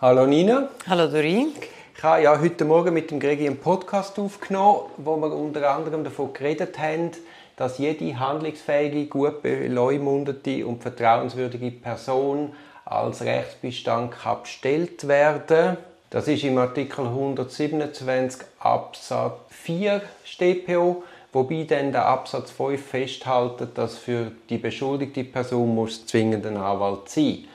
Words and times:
Hallo 0.00 0.26
Nina. 0.26 0.68
Hallo 0.88 1.08
Dorin. 1.08 1.48
Ich 1.96 2.02
habe 2.04 2.22
ja 2.22 2.40
heute 2.40 2.64
Morgen 2.64 2.94
mit 2.94 3.10
dem 3.10 3.18
Gregi 3.18 3.48
einen 3.48 3.56
Podcast 3.56 4.16
aufgenommen, 4.20 4.82
wo 4.96 5.16
wir 5.16 5.32
unter 5.34 5.68
anderem 5.74 6.04
davon 6.04 6.32
geredet 6.32 6.78
haben, 6.78 7.10
dass 7.56 7.78
jede 7.78 8.16
handlungsfähige, 8.16 9.06
gut 9.06 9.42
beleumundete 9.42 10.64
und 10.64 10.82
vertrauenswürdige 10.82 11.72
Person 11.72 12.52
als 12.84 13.22
Rechtsbestand 13.22 14.14
bestellt 14.40 15.08
werden 15.08 15.78
Das 16.10 16.28
ist 16.28 16.44
im 16.44 16.58
Artikel 16.58 17.04
127 17.04 18.42
Absatz 18.60 19.40
4 19.48 20.00
StPO, 20.22 21.02
wobei 21.32 21.64
dann 21.64 21.90
der 21.90 22.06
Absatz 22.06 22.52
5 22.52 22.80
festhaltet, 22.80 23.76
dass 23.76 23.98
für 23.98 24.30
die 24.48 24.58
beschuldigte 24.58 25.24
Person 25.24 25.74
muss 25.74 26.06
zwingend 26.06 26.46
ein 26.46 26.56
Anwalt 26.56 27.08
sein 27.08 27.24
muss. 27.24 27.48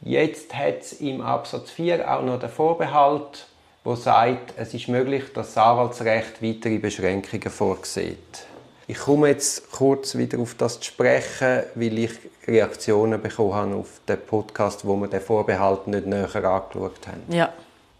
Jetzt 0.00 0.54
hat 0.54 0.80
es 0.80 0.92
im 0.94 1.20
Absatz 1.20 1.70
4 1.70 2.10
auch 2.10 2.22
noch 2.22 2.38
den 2.38 2.48
Vorbehalt, 2.48 3.46
wo 3.82 3.94
sagt, 3.94 4.54
es 4.56 4.72
ist 4.74 4.88
möglich, 4.88 5.24
dass 5.34 5.54
das 5.54 5.64
Anwaltsrecht 5.64 6.42
weitere 6.42 6.78
Beschränkungen 6.78 7.50
vorsieht. 7.50 8.46
Ich 8.86 8.98
komme 8.98 9.28
jetzt 9.28 9.70
kurz 9.70 10.16
wieder 10.16 10.38
auf 10.38 10.54
das 10.54 10.80
zu 10.80 10.86
sprechen, 10.86 11.64
weil 11.74 11.98
ich 11.98 12.12
Reaktionen 12.46 13.20
bekommen 13.20 13.54
habe 13.54 13.74
auf 13.74 14.00
den 14.08 14.18
Podcast, 14.20 14.86
wo 14.86 14.96
wir 14.96 15.08
den 15.08 15.20
Vorbehalt 15.20 15.86
nicht 15.88 16.06
näher 16.06 16.34
angeschaut 16.34 17.06
haben. 17.06 17.22
Ja. 17.28 17.52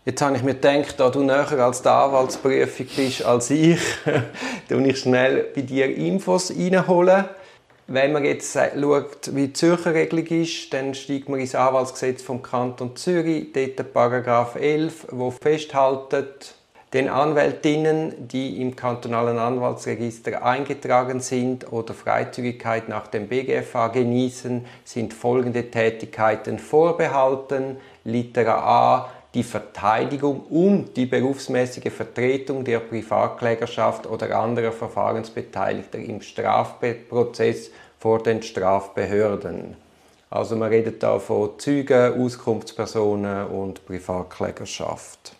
Jetzt 0.05 0.23
habe 0.23 0.37
ich 0.37 0.43
mir 0.43 0.55
gedacht, 0.55 0.95
da 0.99 1.11
du 1.11 1.23
näher 1.23 1.59
als 1.59 1.83
die 1.83 1.89
Anwaltsprüfung 1.89 2.87
bist 2.97 3.23
als 3.23 3.51
ich, 3.51 3.81
tue 4.69 4.87
ich 4.87 5.01
schnell 5.01 5.49
bei 5.55 5.61
dir 5.61 5.95
Infos 5.95 6.51
reinholen. 6.51 7.27
Wenn 7.91 8.13
man 8.13 8.27
jetzt 8.27 8.53
schaut, 8.53 9.35
wie 9.35 9.47
die 9.47 9.53
Zürcher 9.55 9.95
Regelung 9.95 10.27
ist, 10.27 10.75
dann 10.75 10.93
steigt 10.93 11.31
man 11.31 11.41
ins 11.41 11.55
Anwaltsgesetz 11.55 12.21
vom 12.21 12.43
Kanton 12.43 12.95
Zürich, 12.97 13.47
dort 13.55 13.95
Paragraph 13.95 14.57
11, 14.57 15.07
wo 15.11 15.31
festhaltet, 15.31 16.55
den 16.93 17.09
Anwältinnen, 17.09 18.29
die 18.29 18.61
im 18.61 18.77
kantonalen 18.77 19.39
Anwaltsregister 19.39 20.45
eingetragen 20.45 21.21
sind 21.21 21.73
oder 21.73 21.95
Freizügigkeit 21.95 22.91
nach 22.91 23.07
dem 23.07 23.27
BGFA 23.27 23.89
genießen, 23.89 24.67
sind 24.85 25.15
folgende 25.15 25.71
Tätigkeiten 25.71 26.59
vorbehalten. 26.59 27.79
Litera 28.05 28.59
A 28.59 29.11
die 29.35 29.43
Verteidigung 29.43 30.41
und 30.49 30.97
die 30.97 31.07
berufsmäßige 31.07 31.93
Vertretung 31.93 32.65
der 32.65 32.81
Privatklägerschaft 32.81 34.07
oder 34.07 34.39
anderer 34.39 34.73
Verfahrensbeteiligter 34.73 35.99
im 35.99 36.23
Strafprozess 36.23 37.71
vor 37.99 38.23
den 38.23 38.43
Strafbehörden. 38.43 39.77
Also 40.31 40.57
man 40.57 40.69
redet 40.69 41.03
da 41.03 41.19
von 41.19 41.59
Zeugen, 41.59 42.21
Auskunftspersonen 42.21 43.47
und 43.47 43.87
Privatklägerschaft. 43.87 45.33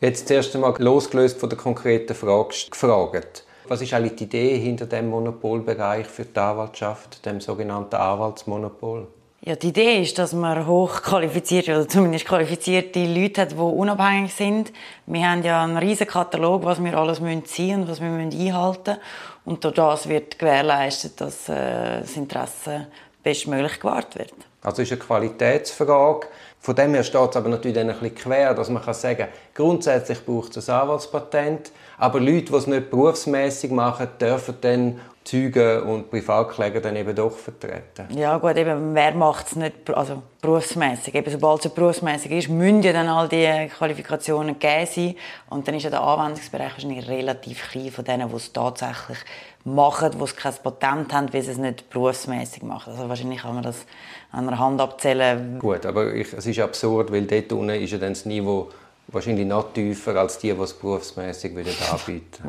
Jetzt 0.00 0.28
zuerst 0.28 0.54
einmal 0.54 0.74
losgelöst 0.78 1.38
von 1.38 1.48
der 1.48 1.58
konkreten 1.58 2.14
Frage 2.14 2.54
gefragt. 2.70 3.44
Was 3.68 3.80
ist 3.80 3.92
eigentlich 3.92 4.16
die 4.16 4.24
Idee 4.24 4.58
hinter 4.58 4.86
dem 4.86 5.08
Monopolbereich 5.08 6.06
für 6.06 6.24
die 6.24 6.38
Anwaltschaft, 6.38 7.26
dem 7.26 7.40
sogenannten 7.40 7.96
Anwaltsmonopol? 7.96 9.08
Ja, 9.46 9.54
die 9.54 9.68
Idee 9.68 10.02
ist, 10.02 10.18
dass 10.18 10.32
man 10.32 10.66
hochqualifizierte 10.66 11.76
oder 11.76 11.88
zumindest 11.88 12.24
qualifizierte 12.26 13.06
Leute 13.06 13.42
hat, 13.42 13.52
die 13.52 13.54
unabhängig 13.54 14.34
sind. 14.34 14.72
Wir 15.06 15.30
haben 15.30 15.44
ja 15.44 15.62
einen 15.62 15.76
riesen 15.76 16.08
Katalog, 16.08 16.64
was 16.64 16.82
wir 16.82 16.98
alles 16.98 17.18
sein 17.18 17.38
müssen 17.44 17.82
und 17.82 17.88
was 17.88 18.00
wir 18.00 18.08
einhalten 18.08 18.90
müssen. 18.90 19.00
Und 19.44 19.62
durch 19.62 19.74
das 19.74 20.08
wird 20.08 20.40
gewährleistet, 20.40 21.20
dass 21.20 21.48
äh, 21.48 22.00
das 22.00 22.16
Interesse 22.16 22.88
bestmöglich 23.22 23.78
gewahrt 23.78 24.18
wird. 24.18 24.34
Also 24.62 24.82
ist 24.82 24.90
eine 24.90 25.00
Qualitätsfrage. 25.00 26.26
Von 26.66 26.74
dem 26.74 26.94
her 26.94 27.04
steht 27.04 27.30
es 27.30 27.36
aber 27.36 27.48
natürlich 27.48 27.78
ein 27.78 27.86
bisschen 27.86 28.12
quer, 28.16 28.52
dass 28.52 28.70
man 28.70 28.82
kann 28.82 28.92
sagen 28.92 29.18
kann, 29.18 29.28
grundsätzlich 29.54 30.26
braucht 30.26 30.56
es 30.56 30.68
ein 30.68 30.80
Anwaltspatent, 30.80 31.70
aber 31.96 32.18
Leute, 32.18 32.46
die 32.46 32.54
es 32.56 32.66
nicht 32.66 32.90
berufsmäßig 32.90 33.70
machen, 33.70 34.08
dürfen 34.20 34.56
dann 34.62 35.00
Zeugen 35.22 35.82
und 35.82 36.10
Privatkläger 36.10 36.80
dann 36.80 36.96
eben 36.96 37.14
doch 37.14 37.36
vertreten. 37.36 38.08
Ja 38.10 38.38
gut, 38.38 38.56
eben, 38.56 38.96
wer 38.96 39.14
macht 39.14 39.46
es 39.46 39.56
nicht 39.56 39.90
also 39.90 40.22
berufsmäßig? 40.40 41.14
Eben, 41.14 41.30
sobald 41.30 41.64
es 41.64 41.72
berufsmäßig 41.72 42.32
ist, 42.32 42.48
müssen 42.48 42.82
ja 42.82 42.92
dann 42.92 43.08
all 43.08 43.28
diese 43.28 43.68
Qualifikationen 43.76 44.58
gegeben 44.58 44.86
sein. 44.86 45.14
Und 45.50 45.66
dann 45.66 45.74
ist 45.76 45.84
ja 45.84 45.90
der 45.90 46.00
Anwendungsbereich 46.02 46.72
wahrscheinlich 46.72 47.08
relativ 47.08 47.70
klein 47.70 47.90
von 47.90 48.04
denen, 48.04 48.28
die 48.28 48.36
es 48.36 48.52
tatsächlich 48.52 49.18
machen, 49.64 50.12
die 50.16 50.22
es 50.22 50.36
kein 50.36 50.54
Patent 50.62 51.12
haben, 51.12 51.32
weil 51.32 51.42
sie 51.42 51.50
es 51.50 51.58
nicht 51.58 51.90
berufsmäßig 51.90 52.62
machen. 52.62 52.92
Also 52.92 53.08
wahrscheinlich 53.08 53.42
kann 53.42 53.54
man 53.54 53.64
das 53.64 53.84
an 54.30 54.46
einer 54.46 54.58
Hand 54.58 54.80
abzählen. 54.80 55.58
Gut, 55.58 55.84
aber 55.86 56.14
ich, 56.14 56.32
es 56.32 56.46
ist 56.46 56.55
absurd, 56.60 57.12
weil 57.12 57.22
dort 57.22 57.52
unten 57.52 57.70
ist 57.70 57.92
ja 57.92 57.98
dann 57.98 58.12
das 58.12 58.24
Niveau 58.24 58.68
wahrscheinlich 59.08 59.46
noch 59.46 59.72
tiefer 59.72 60.16
als 60.16 60.38
die, 60.38 60.52
die 60.52 60.60
es 60.60 60.72
berufsmäßig 60.72 61.52
anbieten. 61.92 62.44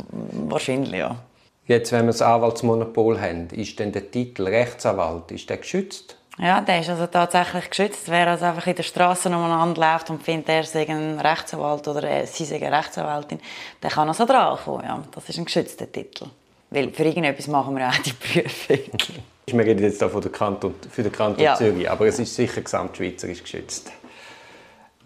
wahrscheinlich, 0.50 1.00
ja. 1.00 1.16
Jetzt, 1.66 1.92
wenn 1.92 2.06
wir 2.06 2.14
das 2.14 2.22
Anwaltsmonopol 2.22 3.20
haben, 3.20 3.50
ist 3.50 3.78
denn 3.78 3.92
der 3.92 4.10
Titel 4.10 4.48
Rechtsanwalt 4.48 5.32
ist 5.32 5.50
der 5.50 5.58
geschützt? 5.58 6.16
Ja, 6.40 6.62
der 6.62 6.80
ist 6.80 6.90
also 6.90 7.08
tatsächlich 7.08 7.70
geschützt. 7.70 8.04
Wer 8.08 8.28
also 8.28 8.46
einfach 8.46 8.68
in 8.68 8.76
der 8.76 8.84
Straße 8.84 9.28
umeinander 9.28 9.82
läuft 9.82 10.10
und 10.10 10.24
findet, 10.24 10.50
er 10.50 10.64
sei 10.64 10.88
ein 10.88 11.20
Rechtsanwalt 11.20 11.88
oder 11.88 12.26
sie 12.26 12.46
sei 12.46 12.58
eine 12.58 12.78
Rechtsanwaltin, 12.78 13.40
der 13.82 13.90
kann 13.90 14.08
also 14.08 14.26
drankommen. 14.26 14.86
Ja. 14.86 15.04
Das 15.12 15.28
ist 15.28 15.40
ein 15.40 15.46
geschützter 15.46 15.92
Titel. 15.92 16.28
Weil 16.70 16.92
für 16.92 17.04
irgendetwas 17.04 17.48
machen 17.48 17.76
wir 17.76 17.90
auch 17.90 17.98
die 17.98 18.14
Prüfung. 18.14 18.98
Wir 19.50 19.66
reden 19.66 19.82
jetzt 19.82 20.00
hier 20.00 20.10
von 20.10 20.22
der 20.22 20.30
Kanton, 20.30 20.76
für 20.92 21.04
den 21.04 21.12
Kanton 21.12 21.42
ja. 21.42 21.56
Zürich, 21.56 21.90
aber 21.90 22.06
es 22.06 22.20
ist 22.20 22.36
sicher 22.36 22.60
gesamtschweizerisch 22.60 23.42
geschützt. 23.42 23.90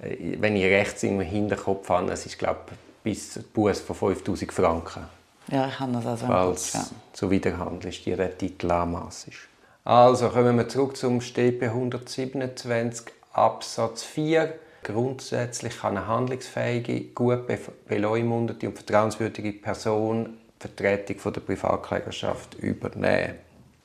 Äh, 0.02 0.38
wenn 0.40 0.56
ich 0.56 0.63
rechts 0.63 1.03
im 1.03 1.22
Hinterkopf 1.22 1.88
habe, 1.90 2.12
es 2.12 2.25
ist 2.25 2.40
glaube 2.40 2.59
bis 3.03 3.38
Buß 3.53 3.81
von 3.81 3.96
5000 3.96 4.52
Franken. 4.52 5.03
Ja, 5.52 5.68
ich 5.68 5.79
habe 5.79 5.91
das 5.91 6.07
also 6.07 6.25
Falls 6.25 6.74
ja. 6.74 6.85
zuwiderhandelt 7.13 7.94
ist, 7.94 8.03
dir 8.03 8.18
der 8.18 8.35
Titel 8.35 8.72
anmassig. 8.72 9.35
Also 9.84 10.29
kommen 10.29 10.58
wir 10.58 10.68
zurück 10.68 10.97
zum 10.97 11.22
StP 11.22 11.66
127 11.66 13.13
Absatz 13.34 14.02
4. 14.02 14.53
Grundsätzlich 14.81 15.79
kann 15.79 15.97
eine 15.97 16.08
handlungsfähige, 16.08 17.02
gut 17.13 17.44
beleumundete 17.88 18.68
und 18.68 18.75
vertrauenswürdige 18.75 19.53
Person 19.53 20.38
die 20.58 20.62
Vertretung 20.68 21.19
von 21.19 21.34
der 21.34 21.41
Privatklägerschaft 21.41 22.56
übernehmen. 22.56 23.35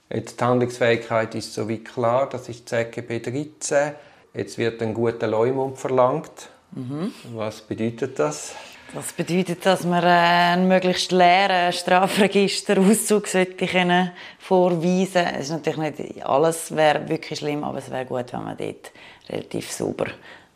Jetzt 0.09 0.41
die 0.41 0.45
Handlungsfähigkeit 0.45 1.35
ist 1.35 1.53
so 1.53 1.69
wie 1.69 1.83
klar, 1.83 2.29
das 2.29 2.49
ist 2.49 2.69
ZGB 2.69 3.19
13. 3.21 3.93
Jetzt 4.35 4.57
wird 4.59 4.81
ein 4.83 4.95
guter 4.95 5.27
Leumund 5.27 5.79
verlangt. 5.79 6.49
Mhm. 6.73 7.13
Was 7.35 7.61
bedeutet 7.63 8.19
das? 8.19 8.55
Das 8.95 9.13
bedeutet, 9.13 9.67
dass 9.67 9.85
man 9.85 10.05
einen 10.05 10.69
möglichst 10.69 11.11
leeren 11.11 11.73
Strafregisterauszug 11.73 13.27
vorweisen 14.39 15.13
sollte. 15.13 15.33
Es 15.35 15.47
ist 15.47 15.51
natürlich 15.51 15.99
nicht 15.99 16.25
alles 16.25 16.75
wäre 16.75 17.09
wirklich 17.09 17.41
schlimm, 17.41 17.65
aber 17.65 17.79
es 17.79 17.91
wäre 17.91 18.07
gut, 18.07 18.33
wenn 18.33 18.45
man 18.45 18.57
dort 18.57 18.93
relativ 19.29 19.73
sauber 19.73 20.07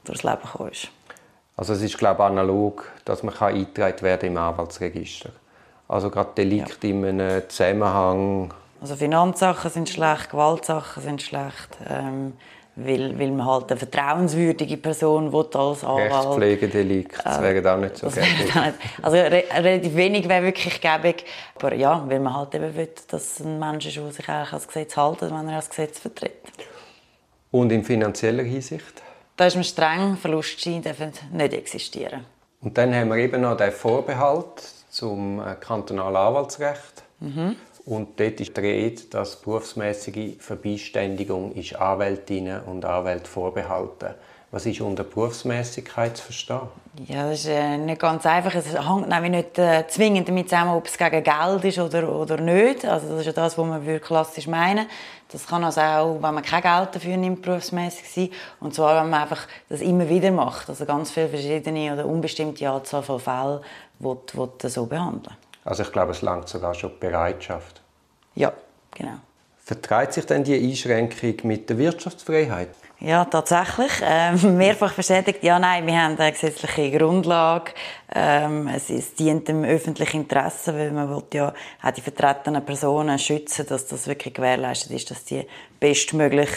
durchs 0.05 0.23
Leben 0.23 0.43
kommt. 0.43 0.91
Also 1.57 1.73
es 1.73 1.83
ist 1.83 1.99
glaube 1.99 2.23
ich, 2.23 2.29
analog, 2.29 2.89
dass 3.05 3.25
man 3.25 3.37
eingetragen 3.37 4.03
werden 4.03 4.29
im 4.29 4.37
Anwaltsregister. 4.37 5.31
Also 5.89 6.09
gerade 6.09 6.31
Delikt 6.37 6.85
ja. 6.85 6.91
in 6.91 7.05
einem 7.05 7.49
Zusammenhang. 7.49 8.55
Also 8.81 8.97
Finanzsachen 8.97 9.71
sind 9.71 9.89
schlecht, 9.89 10.31
Gewaltsachen 10.31 11.03
sind 11.03 11.23
schlecht. 11.23 11.77
Ähm, 11.89 12.35
weil, 12.77 13.19
weil 13.19 13.31
man 13.31 13.47
halt 13.47 13.71
eine 13.71 13.79
vertrauenswürdige 13.79 14.77
Person 14.77 15.33
will 15.33 15.47
als 15.55 15.85
Anwalt. 15.85 16.13
Rechtspflegedelikt, 16.13 17.21
das 17.25 17.39
äh, 17.39 17.43
wäre 17.43 17.75
auch 17.75 17.79
nicht 17.79 17.97
so 17.97 18.09
gerne. 18.09 18.75
Also 19.03 19.17
re 19.17 19.45
relativ 19.53 19.95
wenig 19.97 20.29
wäre 20.29 20.45
wirklich 20.45 20.81
gäbig. 20.81 21.25
Aber 21.57 21.75
ja, 21.75 22.05
weil 22.09 22.21
man 22.21 22.35
halt 22.35 22.55
eben 22.55 22.75
will, 22.75 22.89
dass 23.09 23.41
ein 23.41 23.59
Mensch 23.59 23.87
ist, 23.87 23.97
der 23.97 24.13
sich 24.13 24.29
eigentlich 24.29 24.53
als 24.53 24.67
Gesetz 24.67 24.97
hält, 24.97 25.23
wenn 25.23 25.49
er 25.49 25.57
das 25.57 25.69
Gesetz 25.69 25.99
vertritt. 25.99 26.33
Und 27.51 27.73
in 27.73 27.85
finanzieller 27.85 28.45
Hinsicht? 28.45 29.03
Da 29.37 29.47
ist 29.47 29.57
man 29.57 29.65
streng, 29.65 30.17
Verlustschein 30.17 30.83
dürfen 30.83 31.13
nicht 31.33 31.53
existieren. 31.53 32.25
Und 32.61 32.77
dann 32.79 32.95
haben 32.95 33.09
wir 33.09 33.17
eben 33.17 33.41
noch 33.41 33.57
den 33.57 33.73
Vorbehalt 33.73 34.63
zum 34.91 35.41
äh, 35.41 35.55
kantonalen 35.55 36.17
Anwaltsrecht. 36.17 37.03
Mhm. 37.21 37.57
Und 37.85 38.21
dort 38.21 38.41
ist 38.41 38.57
die 38.57 38.63
dass 39.11 39.37
berufsmäßige 39.37 40.37
Verbeständigung 40.39 41.53
ist 41.53 41.77
Anwältinnen 41.77 42.63
und 42.65 42.85
Anwälte 42.85 43.29
vorbehalten. 43.29 44.15
Was 44.53 44.67
ist 44.67 44.81
unter 44.81 45.05
Berufsmäßigkeit 45.05 46.17
zu 46.17 46.25
verstehen? 46.25 46.63
Ja, 47.07 47.31
das 47.31 47.41
ist 47.41 47.47
äh, 47.47 47.79
nicht 47.79 48.01
ganz 48.01 48.27
einfach. 48.27 48.53
Es 48.53 48.67
hängt 48.67 49.09
nämlich 49.09 49.31
nicht 49.31 49.59
äh, 49.61 49.87
zwingend 49.87 50.29
damit 50.29 50.49
zusammen, 50.49 50.73
ob 50.73 50.87
es 50.87 50.99
gegen 50.99 51.23
Geld 51.23 51.65
ist 51.65 51.79
oder, 51.79 52.13
oder 52.13 52.37
nicht. 52.37 52.85
Also 52.85 53.11
das 53.11 53.21
ist 53.21 53.27
ja 53.27 53.33
das, 53.33 53.57
was 53.57 53.65
man 53.65 54.01
klassisch 54.01 54.49
meinen 54.49 54.87
Das 55.31 55.47
kann 55.47 55.63
also 55.63 55.81
auch, 55.81 56.15
wenn 56.15 56.35
man 56.35 56.43
kein 56.43 56.63
Geld 56.63 56.97
dafür 56.97 57.17
nimmt, 57.17 57.43
berufsmäßig 57.43 58.11
sein. 58.11 58.31
Und 58.59 58.75
zwar, 58.75 59.01
wenn 59.01 59.11
man 59.11 59.23
einfach 59.23 59.47
das 59.69 59.83
immer 59.83 60.09
wieder 60.09 60.33
macht. 60.33 60.69
Also 60.69 60.85
ganz 60.85 61.13
viele 61.13 61.29
verschiedene 61.29 61.93
oder 61.93 62.05
unbestimmte 62.05 62.69
Anzahl 62.69 63.05
von 63.05 63.21
Fällen, 63.21 63.61
die, 64.01 64.15
die 64.63 64.69
so 64.69 64.85
behandeln. 64.87 65.37
Also 65.65 65.83
ich 65.83 65.93
glaube, 65.93 66.13
es 66.13 66.23
langt 66.23 66.49
sogar 66.49 66.75
schon 66.75 66.91
die 66.91 67.07
Bereitschaft. 67.07 67.83
Ja, 68.35 68.53
genau. 68.93 69.19
Vertreibt 69.59 70.15
sich 70.15 70.27
denn 70.27 70.43
die 70.43 70.57
Einschränkung 70.57 71.29
mit 71.45 71.71
der 71.71 71.79
Wirtschaftsfreiheit? 71.79 72.71
Ja, 72.99 73.25
tatsächlich. 73.25 73.93
Ähm, 74.03 74.57
mehrfach 74.59 74.93
bestätigt, 74.93 75.43
ja, 75.43 75.59
nein, 75.59 75.87
wir 75.87 76.03
haben 76.03 76.19
eine 76.19 76.33
gesetzliche 76.33 76.99
Grundlage. 76.99 77.73
Ähm, 78.15 78.69
es, 78.69 78.91
es, 78.91 79.15
dient 79.15 79.49
dem 79.49 79.65
öffentlichen 79.65 80.23
Interesse, 80.23 80.75
weil 80.75 80.91
man 80.91 81.09
will 81.09 81.23
ja 81.33 81.55
auch 81.83 81.91
die 81.93 82.03
vertretenen 82.03 82.65
Personen 82.65 83.19
schützen, 83.19 83.67
dass 83.67 83.87
das 83.87 84.07
wirklich 84.07 84.35
gewährleistet 84.35 84.91
ist, 84.93 85.11
dass 85.11 85.25
die 85.25 85.47
bestmöglich 85.79 86.51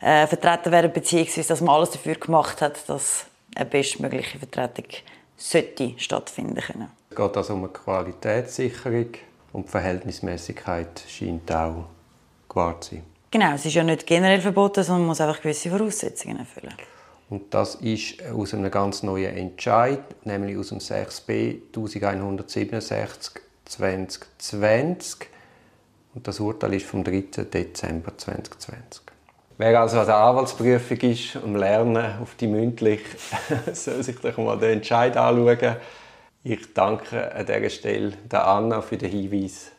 äh, 0.00 0.26
vertreten 0.28 0.70
werden, 0.70 0.92
beziehungsweise 0.92 1.48
dass 1.48 1.60
man 1.60 1.74
alles 1.74 1.90
dafür 1.90 2.14
gemacht 2.14 2.62
hat, 2.62 2.88
dass 2.88 3.26
eine 3.56 3.64
bestmögliche 3.64 4.38
Vertretung 4.38 4.86
sollte 5.40 5.94
stattfinden 5.96 6.60
können. 6.60 6.88
Es 7.10 7.16
geht 7.16 7.36
also 7.36 7.54
um 7.54 7.64
eine 7.64 7.72
Qualitätssicherung 7.72 9.08
und 9.52 9.66
die 9.66 9.70
Verhältnismäßigkeit 9.70 11.02
scheint 11.08 11.50
auch 11.50 11.86
gewahrt 12.48 12.84
zu 12.84 12.94
sein. 12.96 13.04
Genau, 13.30 13.54
es 13.54 13.64
ist 13.64 13.74
ja 13.74 13.84
nicht 13.84 14.06
generell 14.06 14.40
verboten, 14.40 14.82
sondern 14.82 15.02
man 15.02 15.08
muss 15.08 15.20
einfach 15.20 15.40
gewisse 15.40 15.70
Voraussetzungen 15.70 16.38
erfüllen. 16.38 16.74
Und 17.30 17.54
das 17.54 17.76
ist 17.76 18.24
aus 18.26 18.54
einem 18.54 18.70
ganz 18.72 19.04
neuen 19.04 19.36
Entscheid, 19.36 20.02
nämlich 20.24 20.58
aus 20.58 20.70
dem 20.70 20.78
6b 20.78 21.60
1167 21.68 23.40
2020. 23.66 25.28
Und 26.14 26.26
das 26.26 26.40
Urteil 26.40 26.74
ist 26.74 26.86
vom 26.86 27.04
3. 27.04 27.20
Dezember 27.44 28.18
2020. 28.18 29.02
Wer 29.60 29.78
also 29.78 30.00
an 30.00 30.06
der 30.06 30.16
Anwaltsprüfung 30.16 30.96
ist 31.00 31.36
und 31.36 31.54
lernen 31.54 32.14
auf 32.22 32.34
die 32.34 32.46
mündlich, 32.46 33.02
soll 33.74 34.02
sich 34.02 34.18
doch 34.18 34.38
mal 34.38 34.58
den 34.58 34.78
Entscheid 34.78 35.14
anschauen. 35.18 35.76
Ich 36.42 36.72
danke 36.72 37.30
an 37.34 37.44
dieser 37.44 37.68
Stelle 37.68 38.12
der 38.24 38.46
Anna 38.46 38.80
für 38.80 38.96
den 38.96 39.10
Hinweis, 39.10 39.70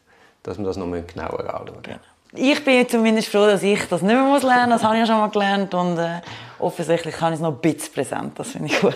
dass 0.43 0.59
wir 0.59 0.65
das 0.65 0.77
noch 0.77 0.85
genauer 0.85 1.39
anschauen. 1.39 1.81
Genau 1.81 1.97
ich 2.33 2.63
bin 2.63 2.87
zumindest 2.87 3.29
froh, 3.29 3.45
dass 3.45 3.63
ich 3.63 3.87
das 3.87 4.01
nicht 4.03 4.13
mehr 4.13 4.39
lernen 4.39 4.69
muss. 4.69 4.81
Das 4.81 4.83
habe 4.83 4.95
ich 4.95 4.99
ja 4.99 5.05
schon 5.05 5.17
mal 5.17 5.29
gelernt. 5.29 5.73
Und 5.73 5.97
äh, 5.97 6.21
offensichtlich 6.59 7.15
kann 7.15 7.33
ich 7.33 7.39
es 7.39 7.41
noch 7.41 7.51
ein 7.51 7.59
bisschen 7.59 7.93
präsent. 7.93 8.39
Das 8.39 8.51
finde 8.51 8.67
ich 8.67 8.79
gut. 8.79 8.93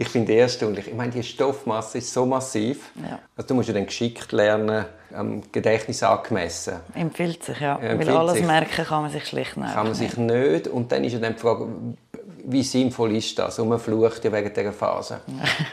Ich 0.00 0.08
finde 0.08 0.32
es 0.32 0.38
erstaunlich. 0.40 0.88
Ich 0.88 0.94
meine, 0.94 1.12
die 1.12 1.22
Stoffmasse 1.22 1.98
ist 1.98 2.10
so 2.10 2.24
massiv. 2.24 2.90
Ja. 3.02 3.18
Also 3.36 3.48
du 3.48 3.54
musst 3.54 3.68
ja 3.68 3.74
dann 3.74 3.84
geschickt 3.84 4.32
lernen, 4.32 4.86
am 5.12 5.42
Gedächtnis 5.52 6.02
angemessen. 6.02 6.76
Empfiehlt 6.94 7.44
sich, 7.44 7.60
ja. 7.60 7.76
Empfiehlt 7.76 8.08
Weil 8.08 8.16
alles 8.16 8.36
sich. 8.36 8.46
merken 8.46 8.86
kann 8.86 9.02
man 9.02 9.10
sich 9.10 9.26
schlicht 9.26 9.58
nicht. 9.58 9.74
Kann 9.74 9.84
man 9.84 9.94
sich 9.94 10.16
nicht. 10.16 10.68
Und 10.68 10.90
dann 10.90 11.04
ist 11.04 11.12
ja 11.12 11.18
dann 11.18 11.34
die 11.34 11.38
Frage, 11.38 11.66
wie 12.46 12.62
sinnvoll 12.62 13.14
ist 13.14 13.38
das? 13.38 13.58
Und 13.58 13.68
man 13.68 13.78
flucht 13.78 14.24
ja 14.24 14.32
wegen 14.32 14.54
dieser 14.54 14.72
Phase. 14.72 15.20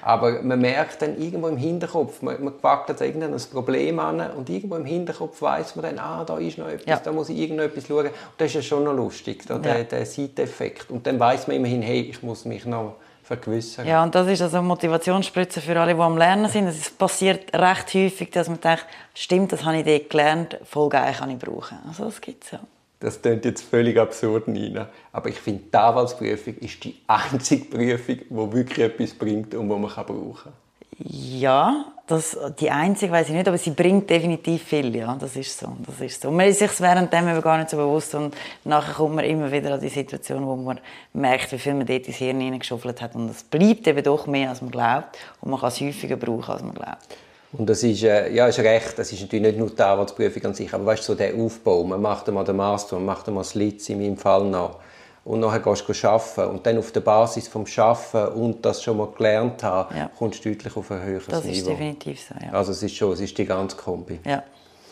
Aber 0.02 0.42
man 0.42 0.60
merkt 0.60 1.02
dann 1.02 1.18
irgendwo 1.18 1.48
im 1.48 1.56
Hinterkopf, 1.56 2.22
man, 2.22 2.44
man 2.44 2.58
packt 2.58 2.90
jetzt 2.90 3.02
irgendein 3.02 3.40
Problem 3.50 3.98
an 3.98 4.20
und 4.32 4.50
irgendwo 4.50 4.76
im 4.76 4.84
Hinterkopf 4.84 5.42
weiß 5.42 5.78
man 5.78 5.86
dann, 5.86 6.00
ah, 6.00 6.26
da 6.26 6.38
ist 6.38 6.58
noch 6.58 6.68
etwas, 6.68 6.86
ja. 6.86 7.00
da 7.02 7.14
muss 7.14 7.30
ich 7.30 7.38
irgendetwas 7.38 7.88
schauen. 7.88 8.08
Und 8.08 8.14
das 8.38 8.48
ist 8.48 8.56
ja 8.56 8.62
schon 8.62 8.84
noch 8.84 8.94
lustig, 8.94 9.46
da, 9.48 9.58
der, 9.58 9.86
der 9.86 10.06
Seiteffekt. 10.06 10.92
Und 10.92 11.08
dann 11.08 11.18
weiß 11.18 11.48
man 11.48 11.56
immerhin, 11.56 11.82
hey, 11.82 12.02
ich 12.02 12.22
muss 12.22 12.44
mich 12.44 12.66
noch 12.66 12.96
vergewissern. 13.28 13.86
Ja, 13.86 14.04
und 14.04 14.16
das 14.16 14.28
ist 14.28 14.42
also 14.42 14.58
eine 14.58 14.68
Motivationsspritze 14.68 15.62
für 15.62 15.80
alle, 15.80 15.94
die 15.94 16.00
am 16.00 16.18
Lernen 16.18 16.50
sind. 16.50 16.68
Es 16.68 16.90
passiert 16.90 17.54
recht 17.54 17.94
häufig, 17.94 18.32
dass 18.32 18.48
man 18.48 18.62
denkt, 18.62 18.86
stimmt, 19.14 19.52
das 19.52 19.66
habe 19.66 19.78
ich 19.78 19.86
dort 19.86 20.10
gelernt, 20.10 20.58
voll 20.64 20.90
geil 20.90 21.14
kann 21.14 21.30
ich 21.30 21.38
brauchen. 21.38 21.78
Also 21.88 22.06
das 22.06 22.22
gibt 22.22 22.46
es 22.46 22.52
ja. 22.52 22.60
Das 23.00 23.22
klingt 23.22 23.46
jetzt 23.46 23.62
völlig 23.62 24.00
absurd, 24.00 24.48
Nina. 24.48 24.90
Aber 25.12 25.30
ich 25.30 25.40
finde, 25.40 25.64
die 25.72 25.78
Anwaltsprüfung 25.78 26.56
ist 26.56 26.84
die 26.84 26.96
einzige 27.08 27.66
Prüfung, 27.66 28.18
die 28.30 28.54
wirklich 28.54 28.80
etwas 28.80 29.14
bringt 29.14 29.54
und 29.54 29.70
die 29.70 29.76
man 29.76 29.82
brauchen 29.82 30.36
kann. 30.44 30.54
Ja, 31.00 31.86
das, 32.08 32.38
die 32.60 32.72
einzige 32.72 33.12
weiß 33.12 33.28
ich 33.28 33.36
nicht, 33.36 33.48
aber 33.48 33.58
sie 33.58 33.72
bringt 33.72 34.10
definitiv 34.10 34.64
viel. 34.64 34.96
Ja, 34.96 35.16
das 35.20 35.36
ist 35.36 35.60
so. 35.60 35.76
Das 35.86 36.00
ist 36.00 36.22
so. 36.22 36.32
man 36.32 36.48
ist 36.48 36.60
sich 36.60 36.80
währenddem 36.80 37.42
gar 37.42 37.58
nicht 37.58 37.70
so 37.70 37.76
bewusst 37.76 38.16
und 38.16 38.34
nachher 38.64 38.94
kommt 38.94 39.16
man 39.16 39.26
immer 39.26 39.52
wieder 39.52 39.74
an 39.74 39.82
die 39.82 39.90
Situation, 39.90 40.46
wo 40.48 40.56
man 40.56 40.80
merkt, 41.12 41.52
wie 41.52 41.60
viel 41.60 41.74
man 41.74 41.86
dort 41.86 42.08
ins 42.08 42.16
Hirn 42.16 42.40
hineingeschuffelt 42.40 43.02
hat 43.02 43.14
und 43.16 43.30
es 43.30 43.44
bleibt 43.44 43.88
eben 43.88 44.04
doch 44.04 44.26
mehr, 44.26 44.50
als 44.50 44.62
man 44.62 44.72
glaubt 44.72 45.18
und 45.42 45.52
man 45.52 45.60
kann 45.60 45.68
es 45.68 45.82
häufiger 45.82 46.16
brauchen, 46.16 46.52
als 46.52 46.64
man 46.64 46.74
glaubt. 46.74 47.18
Und 47.52 47.70
das 47.70 47.84
ist, 47.84 48.04
äh, 48.04 48.32
ja, 48.34 48.48
ist 48.48 48.60
recht, 48.60 48.98
das 48.98 49.12
ist 49.12 49.22
natürlich 49.22 49.46
nicht 49.46 49.58
nur 49.58 49.70
die 49.70 49.82
Anwaltsprüfung 49.82 50.46
an 50.46 50.54
sich, 50.54 50.74
aber 50.74 50.86
weißt 50.86 51.04
so 51.04 51.14
der 51.14 51.36
Aufbau, 51.36 51.84
man 51.84 52.02
macht 52.02 52.28
einmal 52.30 52.46
den 52.46 52.56
Master, 52.56 52.96
man 52.96 53.06
macht 53.06 53.28
einmal 53.28 53.44
das 53.44 53.56
Litz 53.56 53.90
in 53.90 54.00
meinem 54.00 54.18
Fall 54.18 54.46
noch 54.46 54.80
und 55.28 55.42
nachher 55.42 55.60
gehst 55.60 55.88
du 55.88 56.08
arbeiten 56.08 56.50
und 56.50 56.66
dann 56.66 56.78
auf 56.78 56.92
der 56.94 57.02
Basis 57.02 57.50
vom 57.50 57.66
Arbeiten 57.76 58.40
und 58.40 58.66
das 58.66 58.82
schon 58.82 58.98
mal 58.98 59.10
gelernt 59.16 59.62
haben, 59.62 59.96
ja. 59.96 60.10
kommst 60.18 60.44
du 60.46 60.50
deutlich 60.50 60.76
auf 60.78 60.90
ein 60.90 61.04
höheres 61.04 61.28
das 61.28 61.44
Niveau. 61.44 61.50
Das 61.50 61.58
ist 61.58 61.68
definitiv 61.68 62.22
so, 62.22 62.36
ja. 62.42 62.52
Also 62.54 62.72
es 62.72 62.82
ist 62.82 62.96
schon, 62.96 63.12
es 63.12 63.20
ist 63.20 63.38
die 63.38 63.46
ganze 63.46 63.76
Kombi. 63.76 64.20
Ja. 64.26 64.44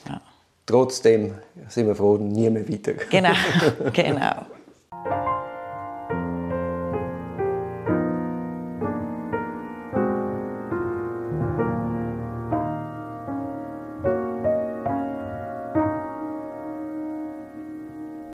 ja. 0.10 0.22
Trotzdem 0.66 1.36
sind 1.70 1.88
wir 1.88 1.96
froh, 1.96 2.18
nie 2.18 2.50
mehr 2.50 2.68
wieder. 2.68 2.94
Genau, 3.10 3.32
genau. 3.94 4.46